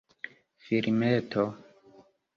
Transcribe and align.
filmeto 0.65 1.43